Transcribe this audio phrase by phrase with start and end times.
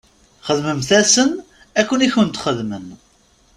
[0.47, 1.31] Xdmemt-asen
[1.81, 2.85] akken i kent-xedmen.